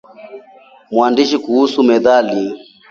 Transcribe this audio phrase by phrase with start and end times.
[0.91, 2.39] Maandishi kuhusu methali